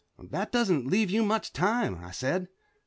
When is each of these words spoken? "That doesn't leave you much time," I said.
"That 0.31 0.51
doesn't 0.51 0.87
leave 0.87 1.11
you 1.11 1.21
much 1.23 1.53
time," 1.53 1.93
I 2.03 2.09
said. 2.09 2.47